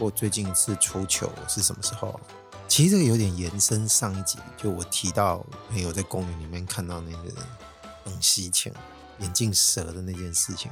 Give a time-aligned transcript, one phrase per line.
[0.00, 2.18] 哎，你们有没有想过最近一次出糗是什么时候？
[2.66, 7.30] 其实这个有点延伸上一集，就我提到朋友在公园里面看到那个
[8.04, 8.72] 东西前
[9.18, 10.70] 眼镜蛇的那件事情，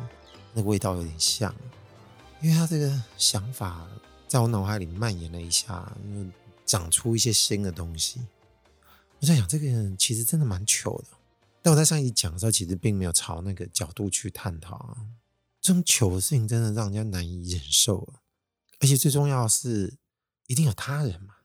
[0.55, 1.55] 那个味道有点像，
[2.41, 3.87] 因为他这个想法
[4.27, 6.31] 在我脑海里蔓延了一下，因为
[6.65, 8.21] 长出一些新的东西。
[9.21, 11.09] 我在想，这个人其实真的蛮糗的。
[11.61, 14.97] 但我在上一集讲的时候，其实并没有朝那个角度去探讨啊。
[15.61, 18.23] 这种糗的事情真的让人家难以忍受啊。
[18.81, 19.99] 而且最重要的是，
[20.47, 21.37] 一定有他人嘛。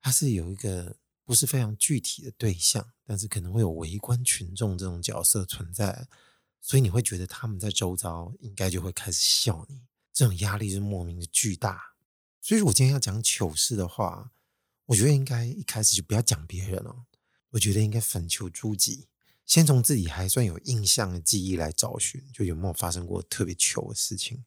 [0.00, 6.08] 他是有一个不是非常具体的对象，但是可能会有围观群众这种角色存在，
[6.60, 9.82] 所以你会觉得他们在周遭应该就会开始笑你。
[10.12, 11.94] 这种压力是莫名的巨大。
[12.40, 14.32] 所以，我今天要讲糗事的话，
[14.86, 17.04] 我觉得应该一开始就不要讲别人了。
[17.50, 19.08] 我觉得应该反求诸己，
[19.44, 24.44] 先从自己还算有印象的记忆来找寻，就有没有发生过特别糗的事情。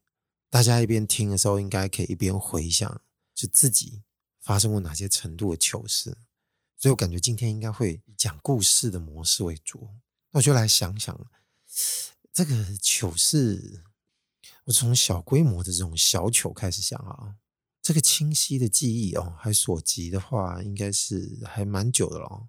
[0.53, 3.01] 大家一边听的时候，应该可以一边回想，
[3.33, 4.03] 就自己
[4.39, 6.15] 发生过哪些程度的糗事。
[6.77, 9.89] 所以我感觉今天应该会讲故事的模式为主。
[10.29, 11.19] 那我就来想想
[12.31, 13.81] 这个糗事，
[14.65, 17.37] 我从小规模的这种小糗开始想啊。
[17.81, 22.47] 这个清晰的记忆哦，还所及的话，应该是还蛮久的了。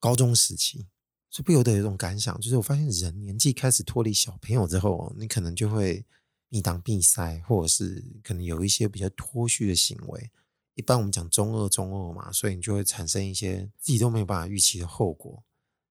[0.00, 0.88] 高中时期，
[1.30, 6.04] 所以不由得有一种感想，就是我发现人年纪开始脱离小朋友之后，你可能就会
[6.48, 10.30] 闭当闭塞，或者是可能有一些比较脱序的行为。
[10.74, 15.44] 一般我们讲中二中二嘛，所以你就会产生一些自己都没有办法预期的后果。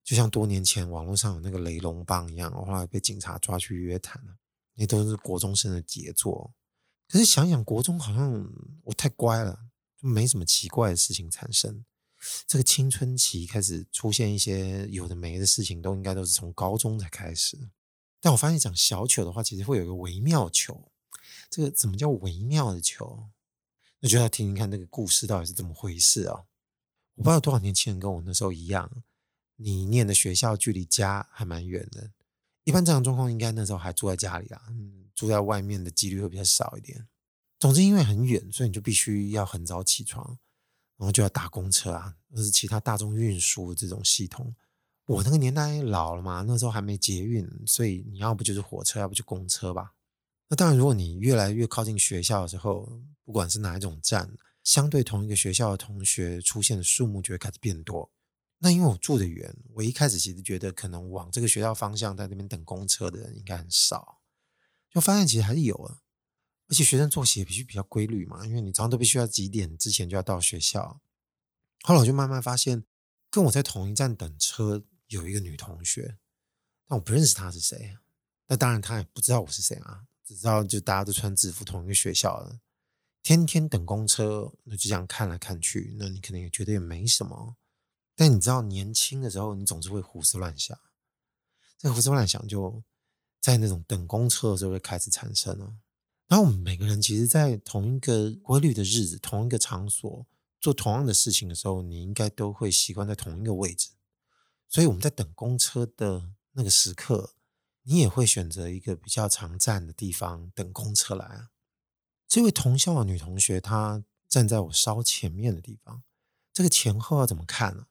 [0.04, 4.36] 就像多年前网络上有那个雷龙帮一样，后来被警察抓去约谈了，
[4.76, 6.54] 那都是国中生的杰作。
[7.08, 8.45] 可是想想国中好像
[8.84, 9.67] 我太乖了，
[9.98, 11.86] 就没什么奇怪的事情产生。
[12.45, 17.70] 这个青春期开始出现一些有的没的事情，都应该都是从高中才开始。
[18.23, 20.89] 但我发现讲小糗的话，其实会有一个微妙球。
[21.50, 23.28] 这个怎么叫微妙的球？
[24.00, 26.45] 那就要听听看那个故事到底是怎么回事啊？
[27.16, 28.89] 我不知道多少年轻人跟我那时候一样，
[29.58, 32.12] 你念的学校距离家还蛮远的。
[32.64, 34.62] 一般这样状况，应该那时候还住在家里啊。
[35.14, 37.06] 住在外面的几率会比较少一点。
[37.60, 40.39] 总之，因为很远，所以你就必须要很早起床，
[40.95, 44.56] 然后就要搭公车啊，或是其他大众运输这种系统。
[45.05, 49.93] 我那个年代老了嘛，那时候还没捷运，所以你要不就是火车，要不就公车吧。
[50.47, 54.31] 那当然，如果你越来越靠近学校的时候，不管是哪一种站，
[54.64, 58.09] 相对同一个学校的同学出现的数目就会开始变多。
[58.59, 64.20] 那因为我住得远，我一开始其实觉得可能往这个学校方向在那边等公车的人应该很少。
[64.89, 65.97] 就发现其实还是有啊，
[66.70, 71.02] 而且学生作息也必须比较规律嘛，因为你常常都必须要几点之前就要到学校。
[71.81, 72.85] 后来我就慢慢发现，
[73.30, 74.83] 跟我在同一站等车
[75.14, 76.18] 有一个女同学，
[76.88, 77.98] 但我不认识她是谁。
[78.48, 82.60] 那当然她也不知道我是谁啊，只知道就大家都穿制服，同一个学校的，
[83.22, 87.56] 天天等公车，那就这样看来看去，那你可能也觉得也没什么。
[88.16, 90.78] 但你知道，年轻的时候你总是会胡思乱想，
[91.78, 92.84] 这胡思乱想就。
[93.44, 95.66] 在那种等公车的时候会开始产生了，
[96.30, 100.26] 然后我们每个人其实，在同一个规律的日子、同一个场所
[100.62, 103.90] 做同样的事情的时候，你应该都会习惯在同一个位置。
[104.73, 107.36] 所以我们在等公车的那个时刻，
[107.84, 111.50] 你也会选择一个比较常站的地方等公车来啊。
[112.28, 116.02] 这位同校的女同学，她站在我稍前面的地方，
[116.52, 117.86] 这个前后要怎么看呢？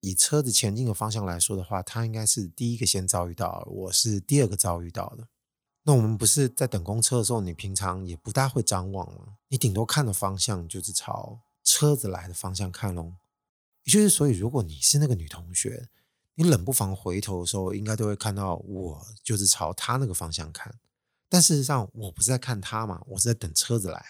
[0.00, 5.26] 以车子前进的方向来说的话，他应该是第一个先遭遇到，我是第二个遭遇到的。
[5.84, 13.14] 那我们不是在等公车的时候，你平常也不大会张望吗，你顶多看的方向就是朝车子来的方向看喽。
[13.84, 15.88] 也就是，所以如果你是那个女同学，
[16.42, 20.74] 你冷不防回头的时候，应该都会看到我就是朝她那个方向看。
[21.28, 24.02] 但事实上，我不是在看她嘛，我是在等车子来。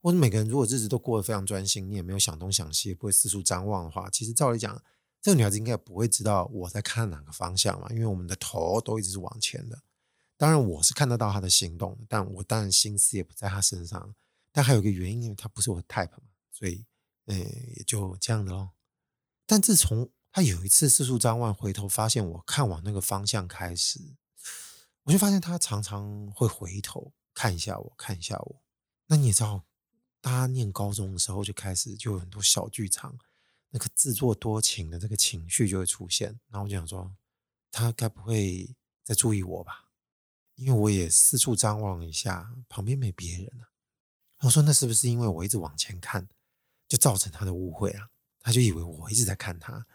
[0.00, 4.82] 或者每个人如果日子都过得非常专心，你也没有想东想西，也不会四处张望的话，其实照理讲。
[5.20, 9.78] 这个女孩子应该不会知道我在看哪个方向嘛，因为我们的头都一直是往前的。
[10.38, 14.14] 当然我是看得到她的行动，但我当然心思也不在她身上。
[14.52, 16.86] 但还有个原因，因为她不是我的 type 嘛，所以，
[17.26, 18.70] 呃，也就这样的咯。
[19.44, 24.00] 但自从他有一次四处张望，回头发现我看往那个方向开始，
[25.04, 28.62] 我就发现他常常会回头看一下我，看一下我。
[29.06, 29.64] 那你也知道，
[30.20, 33.18] 大家念高中的时候就开始就有很多小剧场。
[33.70, 37.14] 那个自作多情的这个情绪就会出现，然后我就想说，
[37.70, 38.74] 他该不会
[39.04, 39.90] 在注意我吧？
[40.54, 43.68] 因为我也四处张望一下，旁边没别人啊。
[44.40, 46.28] 我说，那是不是因为我一直往前看，
[46.88, 48.08] 就造成他的误会啊？
[48.40, 49.86] 他就以为我一直在看他。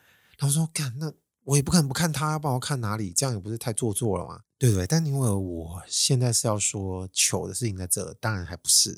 [0.43, 1.13] 他说，干，那
[1.45, 3.13] 我也不可能不看他，要不然我看哪里？
[3.13, 4.41] 这样也不是太做作了嘛？
[4.59, 4.85] 对不对？
[4.85, 8.93] 但因为我现在是要说糗的事情在这，当然还不是。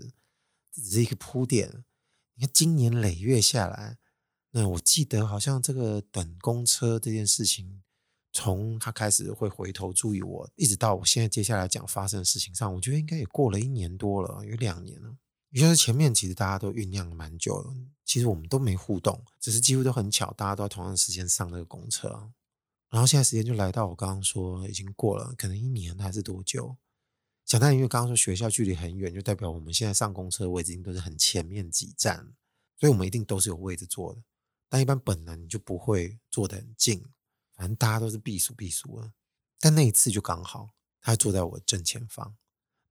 [0.72, 1.84] 这只是一个铺垫。
[2.34, 4.00] 你看，今年累月下来，
[4.52, 7.84] 那我记得好像这个等公车这件事情，
[8.34, 15.16] 从他开始会回头注意我，一直到我现在接下来讲发生的事情上，我觉得应该也过了一年多了，有两年了。
[15.56, 17.74] 也就是前面其实大家都酝酿了蛮久了，
[18.04, 22.30] 其实我们都没互动，只是几乎都很巧，大家都在同样的时间上那个公车。
[22.90, 26.76] 然后现在时间就来到我刚刚说已经过了，可能一年还是多久？
[27.46, 32.34] 想当然，因为刚刚说学校距离很远，就代表我们现在上公车的位置都是很前面几站，
[32.78, 34.22] 所以我们一定都是有位置坐的。
[34.68, 37.02] 但一般本来你就不会坐得很近，
[37.54, 39.14] 反正大家都是避暑避暑了。
[39.58, 42.36] 但那一次就刚好，他坐在我正前方。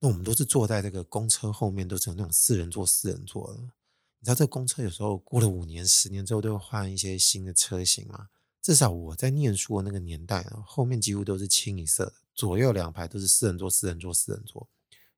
[0.05, 3.59] 那我们都是坐在这个公车后面，都是那种四人座、四人座的。
[3.59, 8.29] 你知道，这公车有时候过了五年、十年之后，都会换一些新的车型嘛。
[8.61, 14.69] 至少我在念书的那个年代，后面几乎都是清一色，左右两排都是四人座、四人座、四人座，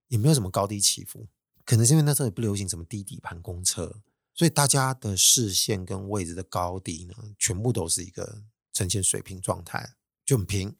[0.06, 1.26] 也没有什么高低起伏。
[1.64, 3.92] 可能是因为那时候也不流行什么低底盘公车，
[4.34, 10.76] 所以大家的视线跟位置的高低呢，全部都是一个呈现水平状态，就很平。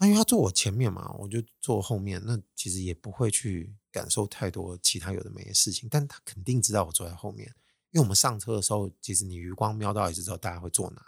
[0.00, 2.20] 因为他坐我前面嘛，我就坐后面。
[2.24, 7.54] 那其实也不会去感受太多其他有的没的事情，但他肯定知道我坐在后面。
[7.90, 11.02] 因为我们上车的时候，其实你余光瞄到也知道大家会坐哪。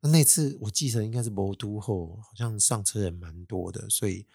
[0.00, 4.26] 那那次我记得应该是博都后，好像上车人蛮多的，所以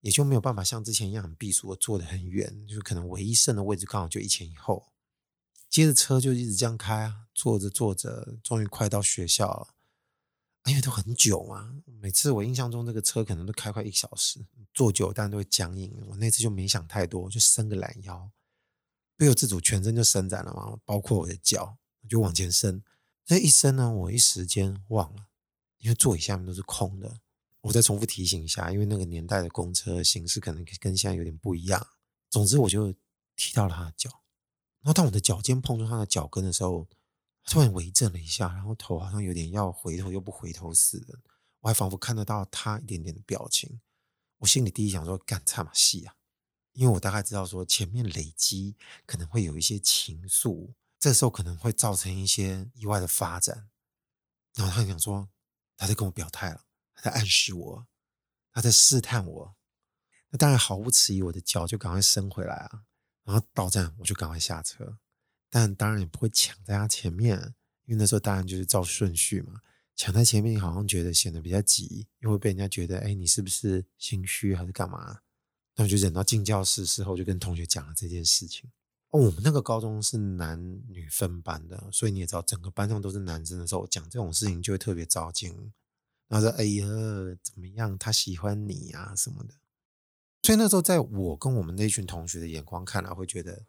[0.00, 4.92] 也就没有办法像之前一样很避暑，我坐得很远，就可能唯一剩的位置刚好就一前一后。
[5.68, 9.68] 接着车就一直这样开啊，坐着坐着，终于快到学校了。
[10.66, 15.90] 因为都很久嘛，每次我印象中这个车可能都开快一小时，坐久当然都会僵硬。
[16.06, 18.30] 我那次就没想太多，就伸个懒腰，
[19.16, 21.78] 不由自主全身就伸展了嘛，包括我的脚，
[22.08, 22.82] 就往前伸。
[23.24, 25.28] 这一伸呢，我一时间忘了，
[25.78, 27.20] 因为座椅下面都是空的。
[27.62, 31.86] 我再重复提醒一下，因为那个年代的公车形式可能跟现在有点不一样。
[32.28, 32.92] 总之，我就
[33.34, 34.10] 踢到了他的脚，
[34.82, 36.86] 然后当我的脚尖碰触他的脚跟的时候。
[37.50, 41.18] 突然微震了一下，然后头好像有点要回头又不回头似的，
[41.58, 43.80] 我还仿佛看得到他一点点的表情。
[44.38, 46.14] 我心里第一想说：“干差嘛戏啊！”
[46.74, 53.68] 因为我大概知道说前面累积可能会有一些情愫，这时候可能会造成一些意外的发展。
[54.54, 55.28] 然后他想说，
[55.76, 56.64] 他在跟我表态了，
[56.94, 57.86] 他在暗示我，
[58.52, 59.56] 他在试探我。
[60.28, 62.84] 那当然毫不迟疑，我的脚就赶快伸回来啊，
[63.24, 65.00] 然后到站我就赶快下车。
[65.50, 67.36] 但当然也不会抢在他前面，
[67.84, 69.60] 因为那时候当然就是照顺序嘛。
[69.96, 75.20] 抢在前面，你好像觉得显得比较急，又会被人家觉得，哎，你是不是心虚还是干嘛？
[75.76, 78.70] 那我就忍到进教室之后，就跟同学讲了这件事情。
[79.10, 85.48] 哦，我们那个高中是男女分班的，所以你也知道，整个班上都是男生的时候，讲这种事情就会特别着急。
[86.28, 86.86] 然后说，哎呀，
[87.42, 87.98] 怎么样？
[87.98, 89.54] 他喜欢你啊什么的。
[90.44, 93.66] 所以那时候，在我跟我们那群同学的眼光看来，会觉得。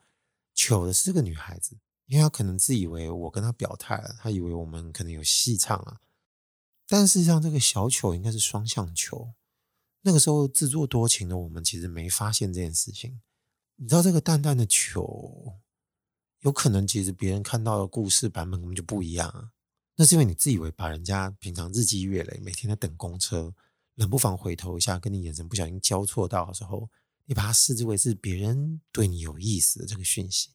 [0.54, 1.78] 糗的是这个女孩子，
[2.08, 6.02] 因为她可能自以为我跟她表态了，她以为我们可能有戏唱啊。
[6.88, 9.34] 但事实上，这个小糗应该是双向糗。
[10.02, 13.22] 那个时候自作多情的我们，其实没发现这件事情。
[13.78, 15.60] 你知道，这个淡淡的糗，
[16.40, 19.52] 有可能其实别人看到的故事版本根本就不一样啊。
[19.96, 23.54] 那是因为你自以为把人家平常日积月累，每天在等公车，
[23.96, 26.90] 冷不防回头一下，跟你眼神不小心交错到的时候。
[27.26, 30.50] 你把它视之为是别人对你有意思的这个讯息，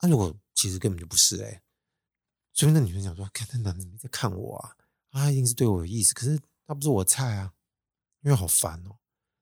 [0.00, 1.62] 那、啊、如果其实根本就不是哎、
[2.52, 4.76] 所以那女生想说，看那男的没在看我啊，
[5.10, 7.54] 他一定是对我有意思，可是他不是我菜啊，
[8.22, 8.96] 因为好烦哦。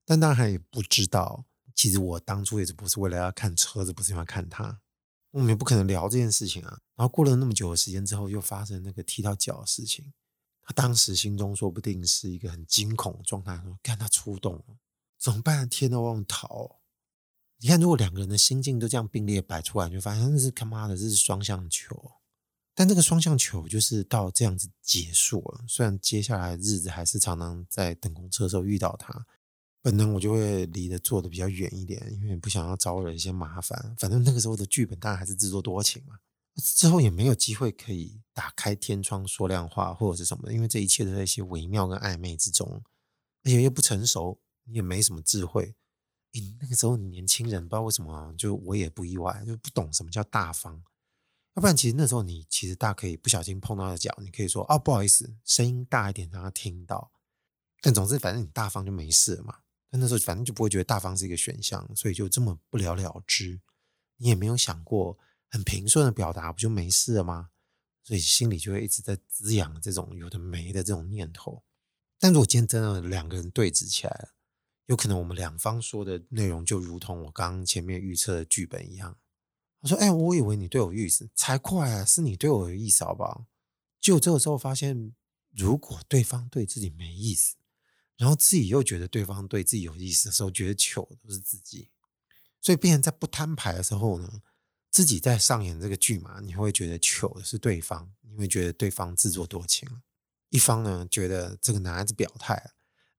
[0.05, 1.45] 但当然也不知道，
[1.75, 4.81] 其实我当初也是不是为了要看车子，不是因为看他，
[5.31, 6.81] 我们也不可能聊这件事情啊。
[6.97, 10.13] 然后过了那么久的时间之后，又发生那个踢到脚的事情，
[10.63, 14.65] 他当时心中说不定是一个很惊恐的状态，说看他出动了。
[15.23, 15.69] 怎么办？
[15.69, 16.81] 天都忘逃！
[17.59, 22.15] 你看，如果两个人的心境都这样并列摆出来，就发现那是他妈的，这是双向球。
[22.75, 25.65] 但这个双向球就是到这样子结束了。
[25.69, 29.25] 虽然接下来日子还是常常在等公车的时候遇到他，
[29.81, 33.95] 本能我就会离得坐的比较远一点，因为不想要招惹一些麻烦。
[33.97, 36.19] 反正那个时候的剧本当然还是自作多情嘛。
[36.57, 42.83] 之后也没有机会可以打开天窗说亮话或者是什么的，因为这一切都在一些微妙跟暧昧之中，
[43.45, 44.41] 而且又不成熟。
[44.65, 45.75] 你也没什么智慧，
[46.33, 50.83] 你那个时候年轻人，不知道为什么，就我也不意外，就不懂什么叫大方。
[51.55, 57.13] 要不然，其实那时候你其实大可以不小心碰到他的脚，你可以说哦，不好意思，声音大一点让他听到。
[57.81, 59.59] 但总之，反正你大方就没事了嘛。
[59.91, 63.61] 但那时候反正就不会觉得大方是一个选项，所以就这么不了了之。
[64.17, 65.19] 你也没有想过
[65.51, 67.51] 很平顺的表达，不就没事了吗？
[68.05, 71.63] 所以心里就会一直在滋养这种有的没的这种念头。
[72.19, 74.31] 但如果今天真的两个人对峙起来了，
[74.93, 79.17] 有可能我们两方说的内容就如同我刚前面预测的剧本一样，
[79.81, 82.05] 他说：“哎、我以为你对我有意思，才怪啊！
[82.05, 83.47] 是你对我有意思，好不好？”
[83.99, 85.15] 就这个时候发现，
[85.57, 87.57] 如果对方对自己没意思，
[88.19, 91.89] 然后自己又觉得对方对自己有意思的时候，觉得糗的是自己。
[92.61, 94.43] 所以，别人在不摊牌的时候呢，
[94.91, 99.89] 自己在上演这个剧嘛，你会觉得糗的是对方，你会觉得对方自作多情。
[100.51, 102.73] 一方呢觉得这个男孩子表态，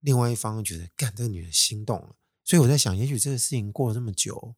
[0.04, 2.14] 另外一方觉得干这个女人心动了。
[2.44, 4.54] 所以我在想，也许这个事情过了这么久。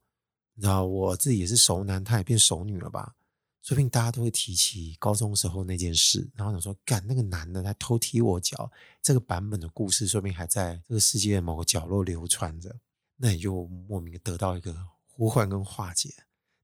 [0.54, 3.14] 你知道我自己也是熟男，他也变熟女了吧？
[3.62, 12.74] 说不定大家都会提起高中时候那件事，然后想说，干那个男的他偷踢我脚，这个版本的故事说不定还在这个世界的某个角落流传着，
[13.16, 14.74] 那也就莫名得到一个
[15.06, 16.12] 呼唤跟化解。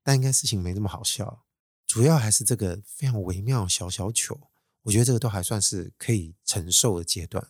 [0.02, 1.44] 但应该事情没这么好笑，
[1.86, 4.50] 主要还是这个非常微妙小小糗，
[4.82, 7.46] 我觉得这个都还算是可以承受的阶段。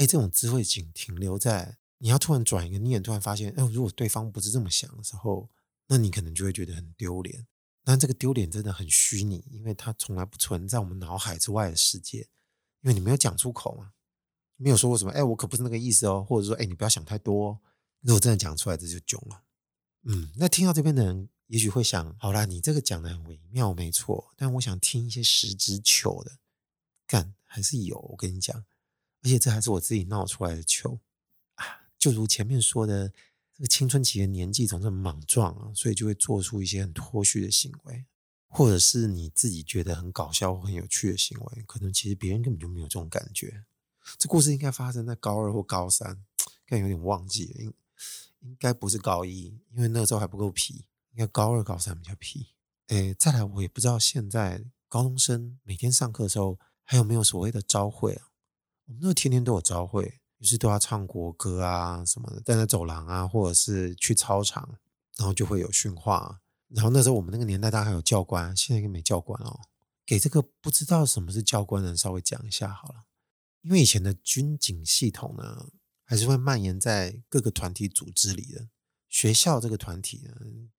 [0.00, 5.48] 哎，这种智慧仅停留在你要突然转一个念，突然发现，哎，如果对方不是这么想的时候。
[5.92, 7.48] 那你可能就会觉得很丢脸，
[7.82, 12.18] 但这个丢脸真的很虚拟，因为它从来不存在我们脑海之外的世界，
[12.82, 13.90] 因为你没有讲出口嘛，
[14.54, 17.60] 没有说过什么，哎，我可不是那个意思哦，或者说，哎，你不要想太多。
[18.02, 19.42] 如果真的讲出来，这就囧了。
[20.04, 26.38] 嗯，那听到这边的人也许会想，好啦，你这个讲的很微妙，没错，但我想听一些实质求的，
[27.04, 28.64] 干还是有，我跟你讲，
[29.22, 31.00] 而且这还是我自己闹出来的糗
[31.54, 31.64] 啊，
[31.98, 33.12] 就如前面说的。
[33.52, 38.06] 这个青春期的年纪总是莽撞啊，所以就会做出一些很脱序的行为，
[38.48, 43.66] 或者是你自己觉得很搞笑或很有趣的行为，可能其实别人根本就没有这种感觉。
[44.16, 46.24] 这故事应该发生在高二或高三，
[46.66, 47.74] 但有点忘记了，应
[48.40, 52.54] 应该不是高一，因为那个时候还不够皮，应该高二高三比较皮。
[52.86, 58.29] 诶，再来，我也不知道现在高中生每天上课的时候还有没有所谓的朝会啊？
[59.00, 60.20] 那天天都有朝会。
[60.38, 64.78] 于是都要唱国歌啊什么的，站在走廊啊，或者是去操场，
[65.18, 66.40] 然后就会有训话。
[66.68, 69.60] 然后那时候我们那个年代，大家还有教官，现在应该没教官哦。
[70.06, 73.04] 给这个不知道什么是教官的人稍微讲一下好了，
[73.60, 75.68] 因为以前的军警系统呢，
[76.06, 78.70] 还是会蔓延在各个团体组织里的。
[79.10, 80.32] 学校这个团体呢，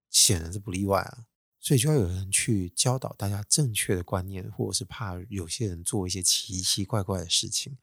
[0.09, 1.25] 显然是不例外啊。
[1.59, 7.77] 所以就要有人去教导大家正确的观念，或者是怕有些人做一些奇奇怪怪的事情。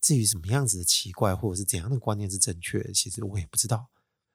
[0.00, 3.88] 至于什么样子的奇怪，或者是怎样的观念是正确，其实我也不知道。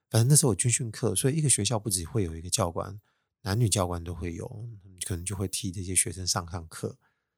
[0.09, 2.99] 反正那时候有军训课，所以一个学校不只会有一个教官，
[3.41, 4.69] 男女教官都会有，
[5.05, 6.97] 可能就会替这些学生上上课。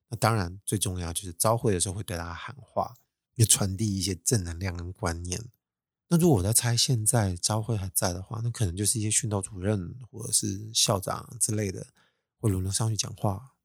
[0.10, 2.96] 那当然最重要就是朝会的时候会对大家喊话，
[3.36, 5.44] 也传递一些正能量跟观念。
[6.10, 11.88] 那如果我在猜，现在朝会还在的话，那可能就是一些训导主任或者是校长之类的
[12.40, 13.56] 会轮流上去讲话。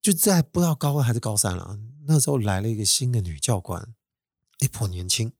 [0.00, 3.94] 就在不知道高二还是高三了，那时候来了一个新的女教官，
[4.60, 5.32] 一颇年轻。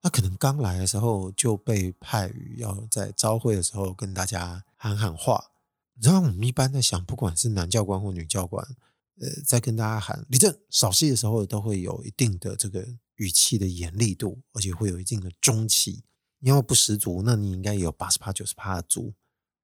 [0.00, 5.50] 她可能刚来的时候就被派于要在朝会的时候跟大家喊喊话。
[6.00, 8.64] 然后我们一般在想，不管是男教官或女教官，
[9.20, 16.04] 呃，在跟大家喊立正扫戏的时候，都会有一定的这个语气的严厉度，而且会有一定的中气。
[16.38, 19.12] 你要不十足，那你应该也有八十趴、九十趴的足。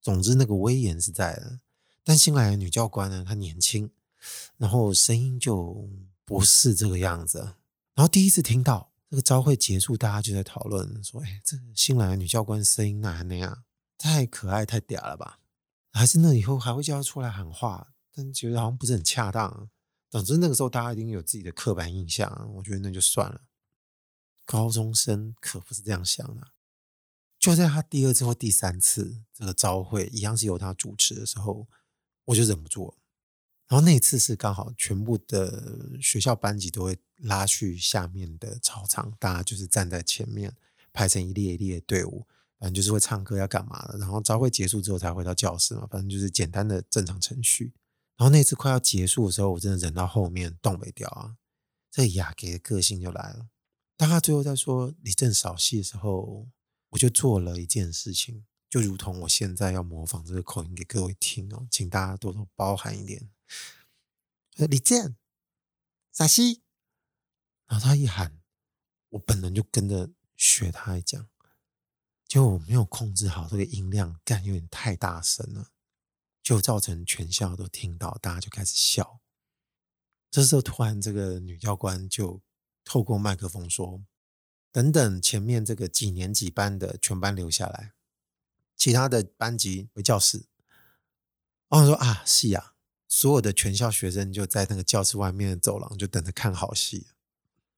[0.01, 1.61] 总之，那个威严是在的。
[2.07, 3.91] 但新来的女教官呢，她年轻，
[4.59, 5.89] 然后声音就
[6.27, 7.55] 不是这个样子。
[7.95, 13.65] 然后第一次听到这个招会结束，大家就在讨论说：“哎，这新来的女教官声音哪那样？
[13.97, 15.39] 太可爱、太嗲了吧？
[15.93, 17.95] 还是那以后还会叫她出来喊话？
[18.13, 19.71] 但觉得好像不是很恰当。
[20.11, 23.41] 总之那个时候大家一定有自己的刻板印象，我觉得那就算了。
[24.45, 26.49] 高中生可不是这样想的。
[27.39, 31.67] 就在他第二次或第三次这个招会一样是由他主持的时候。
[32.27, 32.95] 我就忍不住，
[33.69, 40.55] 然后那次是刚好全部的学校班级都会拉去下面的操场，大家就是站在前面
[40.93, 42.27] 排成一列一列的队伍，
[42.59, 47.73] 反正就是会唱歌要干嘛的，然后朝会结束之后才回到教室嘛，反正就是简单的正常程序。
[48.17, 51.37] 然后那次快要结束的时候，我真的忍到后面动没掉啊，
[51.91, 53.49] 这雅给的个性就来了。
[53.97, 56.49] 当他最后在说你正扫戏的时候，
[56.91, 58.45] 我就做了一件事情。
[58.75, 63.31] 就如同我现在要模仿这个口音给各位听哦，请大家多多包涵一点。
[64.57, 65.15] 立正，
[66.11, 66.61] 撒西，
[67.69, 68.41] 然后他一喊，
[69.11, 71.29] 我本人就跟着学他来讲，
[72.27, 75.71] 结果我没有控制好这个音量，干有点太大声了，
[76.43, 79.21] 就造成全校都听到，大家就开始笑。
[80.33, 82.43] 这时候突然这个女教官就
[82.85, 84.05] 透过麦克风说
[84.73, 87.93] ：“等等，前面这个几年几班的全班留下来。”
[88.77, 90.45] 其他的班级回教室，
[91.69, 92.75] 然后说啊，是啊，
[93.09, 97.07] 所有的全校学生就在那个教室外面的走廊，就等着看好戏，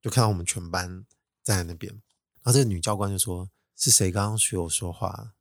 [0.00, 1.04] 就看到我们全班
[1.42, 1.92] 站在那边。
[1.92, 5.34] 然后这个女教官就说：“是谁刚刚学我说话？”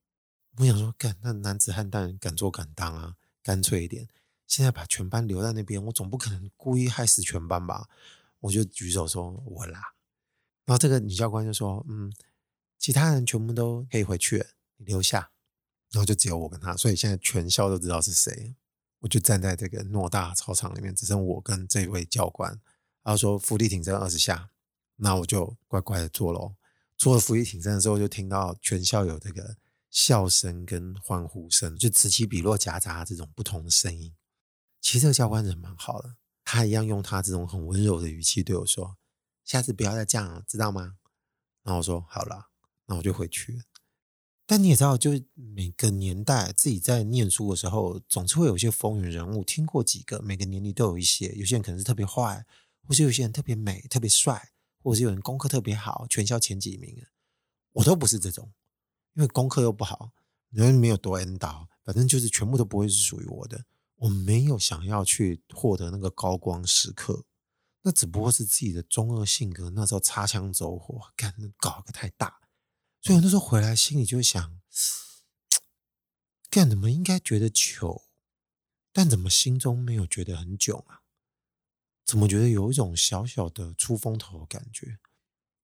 [0.58, 4.08] 我想说，干那男子汉当然敢做敢当啊，干脆一点。
[4.48, 7.90] 现在把全班留在那边，我总不可能故意害死全班吧？
[8.40, 9.94] 我就举手说我啦。
[10.66, 12.14] 然后这个女教官就说：“嗯，
[12.78, 14.46] 其他人全部都可以回去，
[14.78, 15.32] 你留下。”
[15.92, 18.56] 然后就只有我跟他，所以现在全校都知道是谁。
[19.00, 22.52] 我就站在这个偌大操场里面，只剩我跟这位教官。
[23.04, 24.50] 然后说伏地挺身二十下，
[24.96, 26.56] 那我就乖乖的做喽。
[26.98, 29.58] 做了伏地挺身的时候，就听到全校有这个
[29.92, 34.16] 笑声跟欢呼声，就此起彼落夹杂这种不同的声音。
[34.82, 38.98] 其实这个教官人蛮好的，他一样用他这种很温柔的语气对我说
[39.46, 40.98] ：“下次不要再这样了，知道吗？”
[41.62, 42.48] 然后我说：“好了。”
[42.88, 43.64] 那我就回去了。
[44.48, 49.44] 但你也知道，就是每个年代自己在念书的时候，总是会有一些风云人物。
[49.44, 51.30] 听过几个，每个年龄都有一些。
[51.30, 52.46] 有些人可能是特别坏，
[52.84, 54.52] 或是有些人特别美、特别帅，
[54.84, 56.96] 或者是有人功课特别好，全校前几名。
[57.74, 58.52] 我都不是这种，
[59.16, 60.12] 因为功课又不好，
[60.52, 63.66] 人没有读 N 导，反正就是全部都不会是属于我的。
[63.96, 67.26] 我没有想要去获得那个高光时刻，
[67.82, 69.72] 那只不过是自己的中二性格。
[69.72, 72.42] 那时候擦枪走火，干搞个太大。
[73.06, 74.60] 所以那时候回来，心里就想，
[76.50, 78.08] 干怎么应该觉得糗，
[78.92, 81.04] 但怎么心中没有觉得很囧啊？
[82.04, 84.98] 怎么觉得有一种小小的出风头的感觉？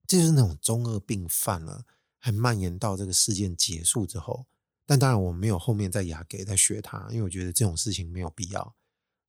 [0.05, 1.87] 这就是那种中二病犯了，
[2.19, 4.45] 还蔓延到这个事件结束之后。
[4.85, 8.75] 但当然我没有后面再牙给再学他，因为我觉得这种事情没有必要。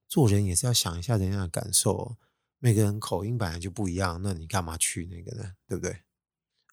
[0.06, 2.18] 做人也是要想一下人家的感受，
[2.58, 5.54] 每个人口音本来就不一样，那你干嘛去那个呢？
[5.66, 6.02] 对不对？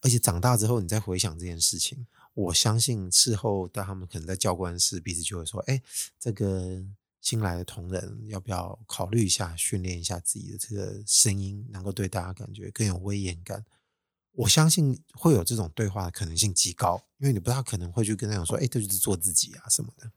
[0.02, 5.82] 而且长大之后，你再回想这件事情，我相信事后，当他们可能在教官室，彼此就会说：“哎，
[6.20, 6.84] 这个
[7.20, 13.66] 新来的同仁，要不要考虑一下，训练一下自己的这个声音，能够对大家感觉更有威严感？”
[14.32, 20.10] 我相信会有这种对话的可能性极高，因为你不大可能会去跟他讲说：“哎，这就是做自己啊什么的。”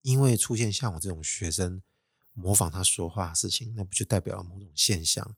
[0.00, 1.82] 因为出现像我这种学生
[2.32, 5.36] 模仿他说话的事情，那不就代表了某种现象？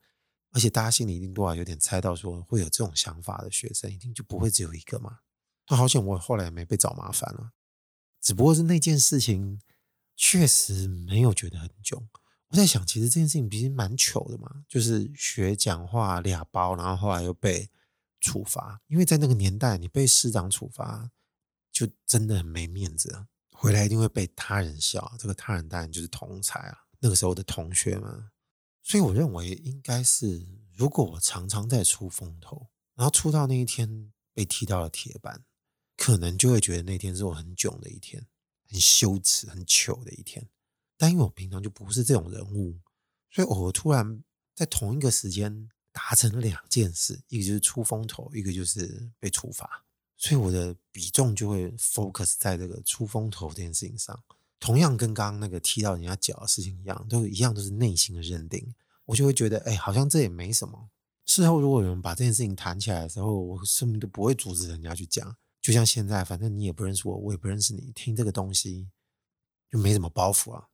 [0.53, 5.19] 而且大家心里一定多少有点猜到，说会有这种想法的学生，一定就不会只有一个嘛。
[5.69, 7.53] 那好险，我后来没被找麻烦了。
[8.21, 9.61] 只不过是那件事情
[10.17, 12.09] 确实没有觉得很囧。
[12.49, 17.71] 我在想，其实这件事情其实蛮糗的嘛，就是学讲话俩包，然后后来又被
[18.19, 18.81] 处罚。
[18.87, 21.11] 因为在那个年代，你被师长处罚，
[21.71, 25.15] 就真的很没面子，回来一定会被他人笑。
[25.19, 28.31] 这个他人当然就是同才啊，那个时候的同学嘛。
[28.89, 35.45] 所以我认为应该是，如果我常常在出风头，然后出到那一天被踢到了铁板，
[35.95, 38.27] 可能就会觉得那天是我很囧的一天，
[38.67, 40.49] 很羞耻、很糗的一天。
[40.97, 42.81] 但因为我平常就不是这种人物，
[43.31, 44.25] 所以我突然
[44.55, 49.85] 在同一个时间达成了两件事，一个就是出风头，一个就是被处罚。
[50.17, 54.19] 所以我的比重就会 focus 在这个出风头这件事情上。
[54.61, 58.75] 同样跟刚刚那个踢到人家脚的事情一样，都一样都是内心的认定，
[59.07, 60.91] 我就会觉得，哎，好像这也没什么。
[61.27, 65.37] 事后如果有人把这件事情谈起来的时候，我根本都不会阻止人家去讲。
[65.61, 68.89] 就像现在，反正你也不认识我，我也不认识你，听这个东西
[69.71, 70.69] 就没什么包袱啊。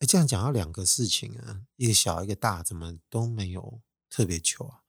[0.00, 4.82] 哎，这样讲到两个事情啊，一个小一个大，怎么都没有特别糗啊？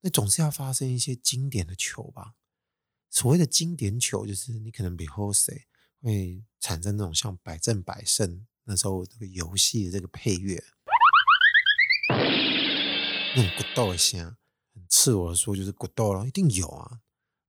[0.00, 2.34] 那总是要发生一些经典的糗吧？
[3.10, 5.66] 所谓的经典糗，就是你可能比后谁。
[6.06, 10.62] 会产生那种像百战百胜那时候这个游戏的这个配乐，
[13.34, 14.24] 那种骨斗的声，
[14.72, 17.00] 很赤裸的说就是骨斗了，一定有啊。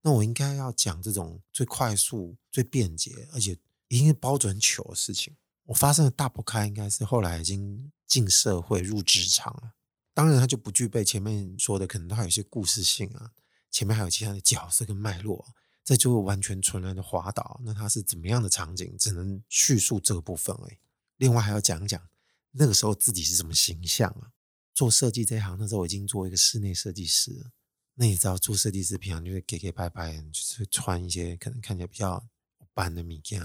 [0.02, 3.56] 那我应该要讲这种最快速、最便捷，而且
[3.89, 5.36] 一定是包准糗的事情。
[5.65, 9.74] 我发生的大不开应该是后来已经进社会入职场了，
[10.15, 13.34] 当然它就不具备前面说的，可能它有些故事性啊，
[13.70, 15.54] 前面还有其他的角色跟脉络。
[15.88, 18.93] 这就完全纯然的滑倒，那它是怎么样的场景？
[18.97, 20.78] 只能叙述这个部分而已。
[21.15, 22.10] 另外还要讲讲
[22.52, 24.34] 那个时候自己是什么形象啊？
[24.73, 27.52] 做设计这一行，那时候我已经做一个室内设计师了。
[27.93, 32.21] 那你知道做设计师平常就会给给拜拜，就是穿一些可能看起来比较
[32.60, 33.41] 一般的米件。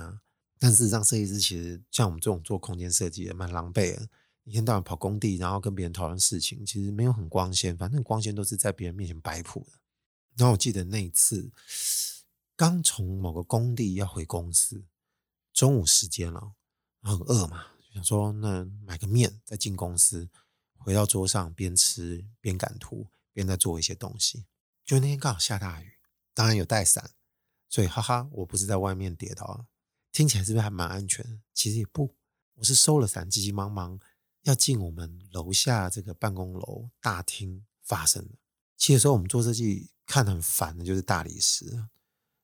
[0.58, 4.08] 但事实上，设计师其实像我们这种做空间设计的，蛮狼狈的。
[4.42, 7.78] 一天到晚跑工地，然后跟别人讨论事情，其实没有很光鲜。
[7.78, 9.78] 反正光鲜都是在别人面前摆谱的。
[10.36, 11.52] 然后我记得那一次。
[12.62, 14.84] 刚从某个工地要回公司，
[15.52, 16.54] 中午时间了，
[17.00, 20.30] 很饿嘛，想说那买个面再进公司。
[20.78, 24.46] 回到桌上边吃边赶图，边在做一些东西。
[24.84, 25.94] 就那天刚好下大雨，
[26.32, 27.10] 当然有带伞，
[27.68, 29.66] 所以哈哈，我不是在外面跌倒了。
[30.12, 31.42] 听起来是不是还蛮安全？
[31.52, 32.14] 其实也不，
[32.54, 33.98] 我是收了伞，急急忙忙
[34.42, 38.38] 要进我们楼下这个办公楼大厅发生的。
[38.76, 41.88] 其实说我们做设计看得很烦的就是大理石。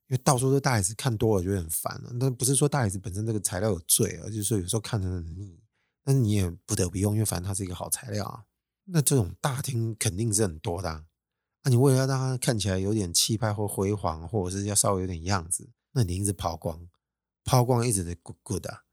[0.09, 2.11] 因为到处都大理石，看多了就很烦了。
[2.19, 5.61] 但不是说大理石本身这个材料有罪啊，就是说有时候看着很腻，
[6.03, 8.45] 但是你也不得不用，因为反正它是一个好材料啊。
[8.85, 11.05] 那这种大厅肯定是很多的啊。
[11.65, 16.89] 那你为了让它看起来有点气派或辉煌，或者是要稍微有点样子，那你一直抛光，
[17.45, 18.85] 抛光一直的 good good 啊。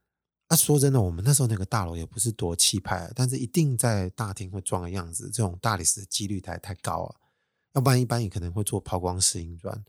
[0.49, 7.15] 那说真的，我们那时候那个大楼也不是多气派，但是一定在大厅会装的样子，这种大理石的几率太太高了。
[7.73, 9.85] 要不然一般也可能会做抛光石英砖。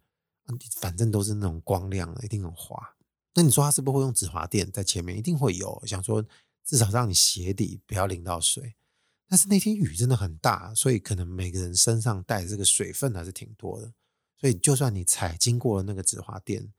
[0.80, 2.76] 反正都是那种光亮的，一定很滑。
[3.34, 5.18] 那你说他是不是会用止滑垫在前面？
[5.18, 6.24] 一定会有，想说
[6.64, 8.76] 至少让你鞋底不要淋到水。
[9.28, 13.92] 但是那天雨真的很大，所以可能每个人身上带的这个水分还是挺多的。
[14.38, 16.72] 所以就算你踩经过了那个止滑垫，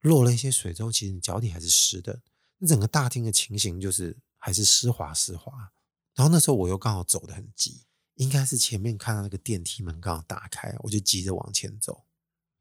[0.00, 2.22] 落了一些水之后，其实你脚底还是湿的。
[2.58, 5.52] 那整个大厅的情形就是还是湿滑湿滑。
[6.14, 12.05] 然后那时候我又刚好走得很急，应该是前面看到那个电梯门刚好打开，我就急着往前走。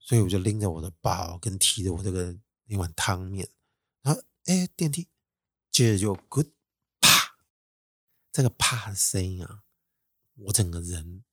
[0.06, 2.38] 所以我就拎着我的包，跟提着我这个
[2.68, 3.50] 一碗汤面，
[4.04, 5.08] 然后哎，电梯，
[5.72, 6.46] 接着就 good
[7.02, 7.36] 啪，
[8.32, 9.64] 这个啪的声音啊，
[10.36, 11.24] 我整个人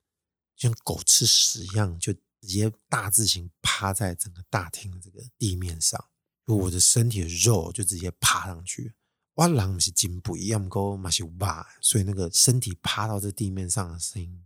[0.56, 6.02] 像狗吃屎一样，就直接大字型趴在整个大厅的这个地面上，
[6.46, 8.94] 就我的身体的肉就直接趴上去。
[9.35, 14.42] 我人不是真肥，要么够嘛是哇，所以那个身体趴到这地面上的声音。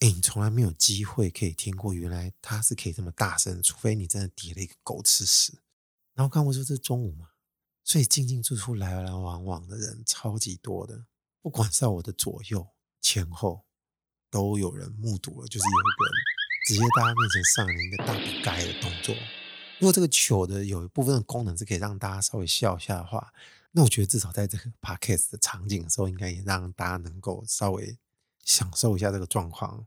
[0.00, 5.58] 哎，你从来没有机会可以听过，原来他是可以这么大声，除非你真的叠了一个狗吃屎。
[6.14, 7.28] 然后刚我说这是中午嘛，
[7.84, 11.04] 所以进进出出来来往往的人超级多的，
[11.42, 12.66] 不管在我的左右
[13.02, 13.66] 前后，
[14.30, 16.14] 都有人目睹了，就是有一个人
[16.66, 19.14] 直接大家面前上了一个大不该的动作。
[19.80, 23.34] 如果这个球的有一部分的功能是可以让大家稍微笑一下的话，
[23.72, 27.98] 那我觉得至少在这个 podcast 的场景的时候，应该也让大家能够稍微。
[28.42, 29.86] 享受一下这个状况，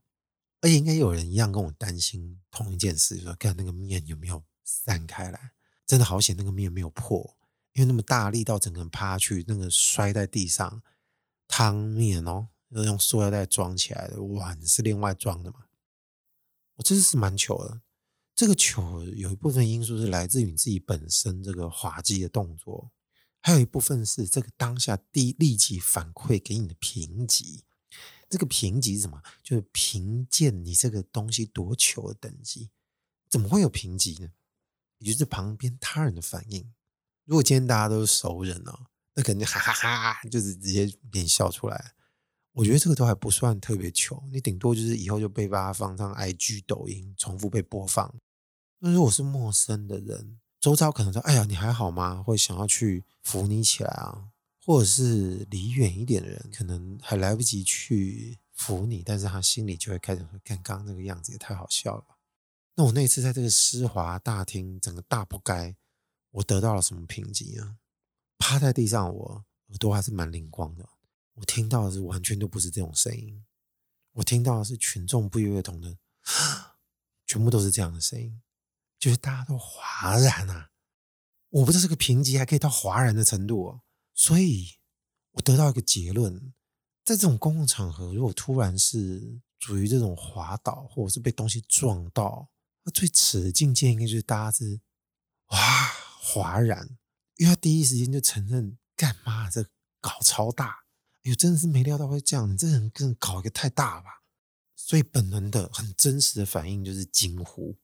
[0.64, 5.52] 而且应该有人一样跟我担心同一件事，说看那个面有没有散开来。
[5.86, 7.36] 真的好险，那个面没有破，
[7.74, 10.82] 因为那么大力到整个人趴下去，那个摔在地上，
[11.50, 15.66] 汤面哦，要用塑料袋装起来的，碗是另外装的嘛。
[16.78, 17.82] 我真的是蛮糗的，
[18.34, 22.90] 这个糗有一部分因素是来自于你自己本身这个滑稽的动作，
[23.42, 27.66] 还有一部分是这个当下第立即反馈给你的评级。
[28.30, 29.22] 这个评级是什么？
[29.44, 32.70] 就是评鉴你这个东西多糗的等级。
[33.30, 34.30] 怎么会有评级呢？
[35.00, 36.74] 也就是旁边他人的反应。
[37.26, 41.94] 如果今天大家都是熟人哦，那肯定哈哈哈，就是直接给你笑出来。
[42.54, 48.14] 我觉得这个都还不算特别糗，你顶多就是以后就被大家放上 IG、抖音，重复被播放。
[48.80, 54.30] 那如果是陌生的人，周遭可能说：“哎呀，你还好吗？”会想要去扶你起来啊。
[54.66, 62.06] 或者是离远一点的人，可能还来不及去扶你，但是他心里就会开始说：“看刚刚那个样子也太好笑了。”
[62.76, 65.76] 那我那次在这个施华大厅，整个大不该，
[66.32, 67.78] 我得到了什么评级啊？
[68.38, 70.88] 趴在地上，我耳朵还是蛮灵光的，
[71.34, 73.44] 我听到的是完全都不是这种声音，
[74.14, 75.98] 我听到的是群众不约而同的，
[77.28, 78.42] 全部都是这样的声音，
[78.98, 80.72] 就是大家都哗然啊！
[81.50, 83.82] 我不知道这个评级还可以到哗然的程度哦。
[84.14, 84.78] 所以，
[85.32, 86.54] 我得到一个结论：
[87.04, 92.50] 在这种公共场合，如果突然是处于这种滑倒，或者是被东西撞到，
[92.84, 94.80] 那最耻的境界应该就是大家是
[95.48, 95.58] 哇
[96.22, 96.98] 哗然，
[97.38, 99.66] 因为他第一时间就承认干嘛这
[100.00, 100.86] 搞超大，
[101.24, 104.22] 哎呦，真的是没料到会这样，你这人更搞一个太大吧？
[104.76, 107.78] 所以本能的、很真实的反应就是惊呼，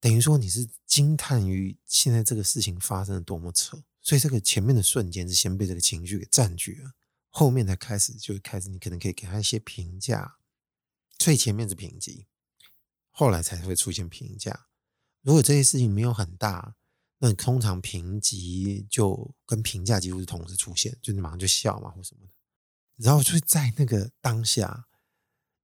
[0.00, 3.82] 等于说你是惊叹于现在这个事情发生的多么扯。
[4.06, 6.92] 所以这个前面的瞬间是先被这个情绪给占据了，
[7.28, 10.36] 后面才开始就开始，你可能可以给他一些评价。
[11.18, 12.28] 最前面是评级，
[13.10, 14.68] 后来才会出现评价。
[15.22, 16.76] 如果这些事情没有很大，
[17.18, 22.32] 那通常评级就跟评价几乎是同时出现，就你马上就笑嘛或什么的。
[22.98, 24.86] 然后就在那个当下，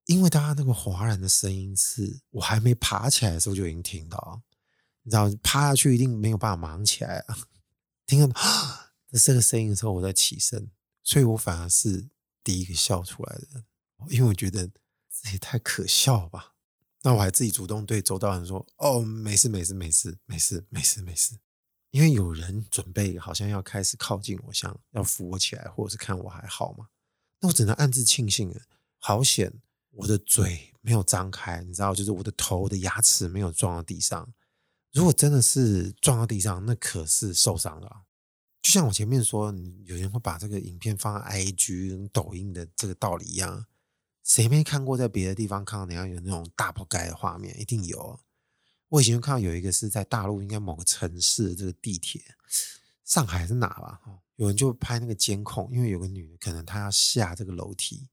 [0.07, 4.43] 因为大家那个哗然的声音是我还没爬起来的时候就已经听到，
[5.05, 7.39] 你知道趴下去一定没有办法忙起来啊。
[8.13, 10.71] 听到啊 这个声音的时候，我在起身，
[11.03, 12.11] 所以我反而是
[12.45, 13.65] 第一个笑出来的人，
[14.11, 16.53] 因为我觉得这也太可笑吧。
[17.03, 21.39] 那我还自己主动对周道人说：“哦，没事，没事，没事，没事，没事，没事。”
[21.91, 26.89] 因为有人准备好像要开始靠近我，想要扶我起来，或者是看我还好吗？
[27.41, 28.55] 那我只能暗自庆幸，
[28.99, 29.53] 好险
[29.91, 34.33] 我的嘴没有张开，你知道，就是我的头、的牙齿没有撞到地上。
[34.93, 38.03] 如果真的是撞到地上，那可是受伤了。
[38.61, 39.53] 就像我前面说，
[39.87, 43.67] 有人会把这个影片放在 IG 跟、抖音的这个道理一样，
[44.23, 47.59] 谁没看过在别的地方看到人家有那种大不该的画面？
[47.61, 48.21] 一定有。
[48.89, 52.21] 我以前看到有一个是在大陆，应该某个城市的这个地铁，
[53.05, 54.01] 上海是哪吧？
[54.37, 58.09] 有人就拍那个监控，因为有个女的可能她要下这个楼梯，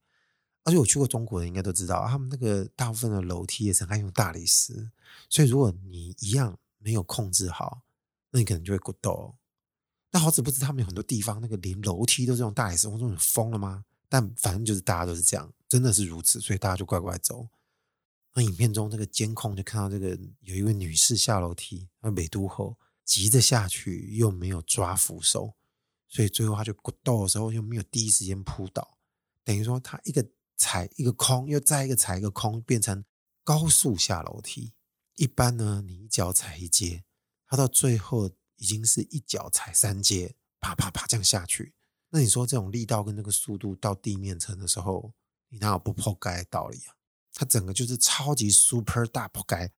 [0.63, 4.89] 而且我去过中国的应该都知道，他们那个大部分的楼梯也是爱用大理石，
[5.29, 7.83] 所以如果你一样没有控制好，
[8.31, 9.35] 那你可能就会骨头。
[10.11, 13.85] 那好死不死，他们有很多地方那个连楼梯都是用大理石，我说你疯了吗？
[14.07, 17.47] 但反正就是大家都是这样，真的是如此，所以大家就乖乖走。
[18.33, 25.53] 那影片中这个监控就看到这个有一位女士下楼梯，那美都后急着下去又没有抓扶手，
[26.07, 28.97] 所以最后她就骨倒的时候又没有第一时间扑倒，
[29.43, 33.05] 等于说她一个踩一个空，又再一个踩一个空，变成
[33.43, 34.73] 高速下楼梯。
[35.19, 37.03] 一般呢，你一脚踩一阶，
[37.45, 41.73] 他到最后已经是一脚踩三阶，啪啪啪这样下去。
[42.11, 45.13] 那你说这种力道跟那个速度到地面层的时候，
[45.49, 46.95] 你哪有不破盖的道理啊？
[47.33, 49.73] 它整个就是超级 super 大破盖。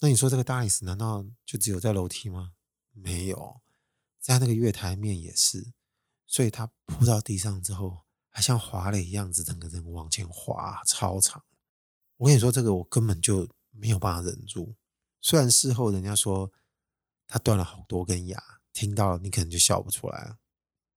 [0.00, 2.54] 那你说这个大理石难道就只有在楼梯吗？
[2.90, 3.60] 没有，
[4.18, 5.72] 在那个月台面也是。
[6.26, 11.44] 所以它扑到地上之后，还像滑了一样子，整个人往前滑，超长。
[12.16, 14.74] 我跟你说，这个我根本就没有办法忍住。
[15.20, 16.52] 虽然事后人家说
[17.26, 20.38] 他断了好多根牙，听到你可能就笑不出来了。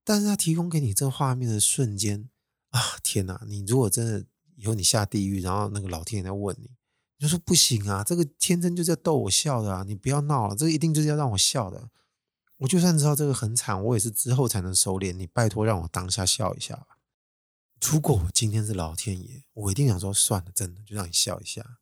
[0.04, 2.30] 但是他提供给你这画面的瞬间
[2.70, 3.44] 啊，天哪！
[3.48, 6.72] 你如果真的以后你下地狱，然后那个老天爷在问你，
[7.18, 11.90] 你就说不行啊，这个天真就是要逗我笑的啊，你不要闹了，这个一定就是要让我笑的。
[12.58, 15.14] 我就算知道这个很惨，我也是之后才能收敛。
[15.14, 16.98] 你拜托让我当下笑一下吧。
[17.82, 21.78] 如果我今天是老天爷，我一定想说算了，真的就让你笑一下。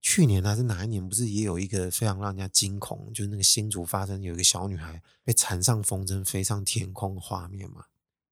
[0.00, 7.84] 去年还是哪一年，不是也有一个非常让人家惊恐，就是那个新竹发生有一个小女孩被缠上风筝飞上天空的画面嘛？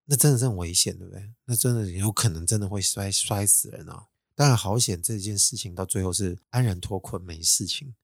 [0.07, 1.35] 那真的是很危险，对不对？
[1.45, 4.07] 那真的有可能真的会摔摔死人啊！
[4.35, 7.95] 当然好险，这件事情到最后是安然脱困，没事情。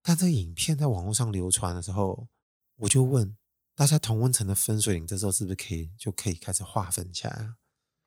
[0.00, 2.28] 但这影片在网络上流传的时候，
[2.76, 3.36] 我就问
[3.74, 7.56] 大家，同温层的分水岭这时候是不是可以就可以开始划分起来啊？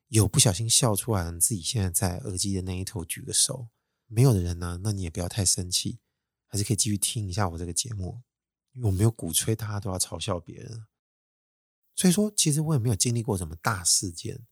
[0.08, 3.68] 有不小心笑出来的，自己现在在耳机的那一头举个手。
[4.14, 5.98] 没有的人呢，那你也不要太生气，
[6.46, 8.20] 还是可以继续听一下我这个节目，
[8.74, 10.86] 因为我没有鼓吹大家都要嘲笑别人。
[11.96, 14.46] 所以说，其实我也没有经历过什么大事件，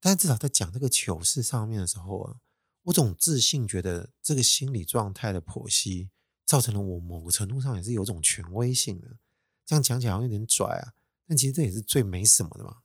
[0.00, 2.36] 但是至少在讲这个糗事上面的时候啊，
[2.84, 6.08] 我总自信觉得这个心理状态的剖析，
[6.46, 9.18] 造成了我某个程度上也是有种权威性的。
[9.66, 10.94] 这样讲起来好像有点拽啊，
[11.26, 12.78] 但其实这也是最没什么的嘛，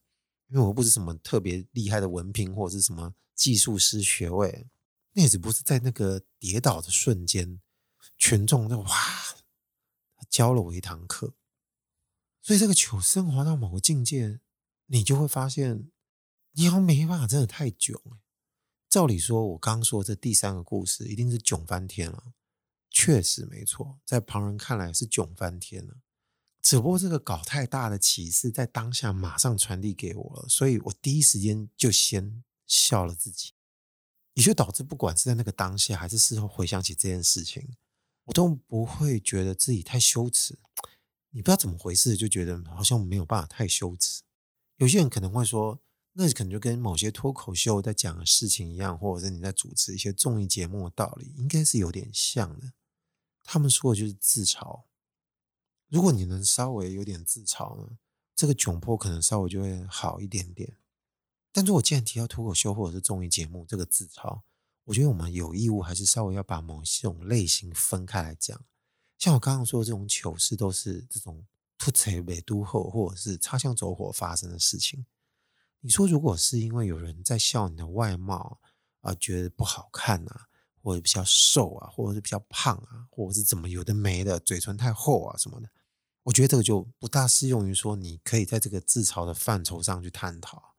[0.50, 4.68] 因为我不是什么特别厉害的文凭或者是什么技术师学位。
[5.18, 7.60] 那也只不是在那个跌倒的瞬间，
[8.20, 8.88] 群众就哇，
[10.30, 11.34] 教了我一堂课。
[12.44, 14.42] 所以这个糗升华到某个境界，
[14.86, 15.90] 你就会发现，
[16.52, 18.00] 你好像没办法，真的太囧。
[18.88, 22.34] 照理说，我刚说这第三个故事一定是囧翻天了，
[22.92, 25.96] 确实没错，在旁人看来是囧翻天了。
[26.62, 33.54] 只不过这个搞太大的启示在当下马上传递给我了，所以我第一时间就先笑了自己。
[34.38, 37.76] 也就导致，不管是在那个当下，还是事后回想起这件事情，
[38.26, 40.60] 我都不会觉得自己太羞耻。
[41.32, 44.22] 你不知道怎么回事，就觉得好像没有办法太羞耻。
[44.76, 45.82] 有些人可能会说，
[46.14, 52.74] 那可能就跟某些脱口秀在讲的事情一样，或者是你在主持一些综艺节目的道理，应该是有点像的。
[53.44, 54.84] 他们说的就是自嘲。
[55.90, 57.98] 如果你能稍微有点自嘲呢，
[58.36, 60.78] 这个窘迫可能稍微就会好一点点。
[61.52, 64.42] 但是我既然提到脱口秀或者是综艺节目这个自嘲，
[64.84, 68.64] 我觉得我们有义务还是稍微要把某些种类型分开来讲。
[69.18, 71.46] 像我刚刚说的这种糗事，都是这种
[71.78, 75.06] 突锤北都后或者是擦枪走火发生的事情。
[75.82, 78.60] 你说如果是因为有人在笑你的外貌
[79.02, 80.48] 啊，觉得不好看啊，
[80.84, 85.70] 或者比较瘦啊，或者是比较胖啊，或者是怎么有的没的，嘴唇太厚啊什么的，
[86.24, 90.76] 我觉得这个就不大适用于说你可以在这个自嘲的范畴上去探讨。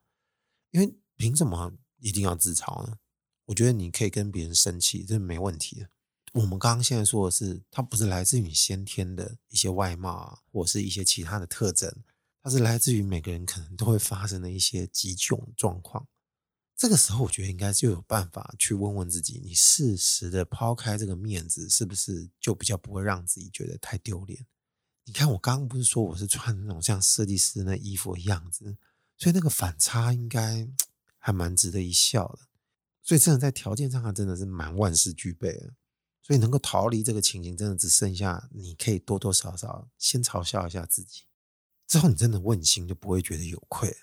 [0.71, 2.97] 因为凭什么一定要自嘲呢？
[3.45, 5.89] 我觉得你可以跟别人生气，这没问题的。
[6.33, 11.91] 我们刚刚现在说的是，它不是来自于先天的一些外貌啊，或是一些其他的特征，
[12.43, 16.07] 它是来自于每个人可能都会发生的一些急窘状况。
[16.77, 24.45] 这个时候，我觉得应该就有办法去问问自己：你适时的抛开这个面子，是不是就比较不会让自己觉得太丢脸？
[25.05, 28.77] 你看，我刚刚不是说我是穿那种像设计师那衣服的样子？
[29.19, 30.67] 所以那个反差应该
[31.19, 32.39] 还蛮值得一笑的，
[33.03, 35.73] 所以真的在条件上，真的是蛮万事俱备的。
[36.21, 41.23] 所以能够逃离这个情形，真的只剩下你可以多多少少先嘲笑一下自己，
[41.87, 43.97] 之后你真的问心就不会觉得有愧了。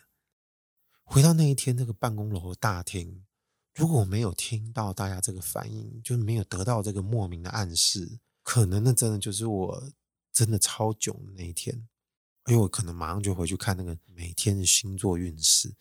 [1.05, 3.25] 回到那一天那个办公楼的大厅，
[3.77, 9.93] 如果我没有听到大家这个反应，就没有得到这个莫名的暗示，可能那真的就是我
[10.33, 11.87] 真的超囧的那一天，
[12.47, 15.75] 因为我可能马上就回去看那个每天的星座运势，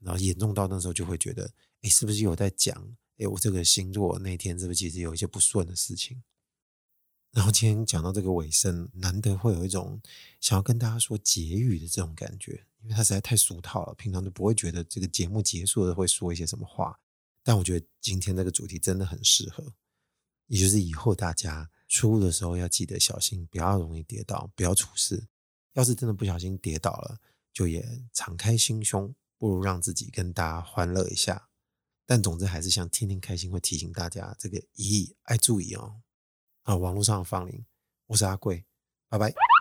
[0.00, 2.96] 然后严重到那时候就会觉得，哎，是不是有在讲？
[3.18, 6.22] 哎，我这个星座那天是不是其实有一些不顺的事情？
[7.30, 10.00] 然后今天讲到这个尾声，难得会有一种
[10.40, 17.00] 想要跟大家说结语的这种感觉，因为它实在太俗套了，平常都不会觉得这个节目结束了会说一些什么话。
[17.42, 19.74] 但我觉得今天这个主题真的很适合，
[20.46, 25.26] 也就是以后大家出入的时候要记得小心，不要容易跌倒，不要出事。
[25.74, 27.18] 要是真的不小心跌倒了，
[27.52, 31.48] 就也敞开心胸，不如让自己跟大家欢乐一下。
[32.06, 36.00] 但总之还是想天天开心会提醒大家，这个一爱注意哦。
[36.62, 37.64] 啊，网络上的芳邻，
[38.06, 38.64] 我是阿贵，
[39.08, 39.53] 拜拜。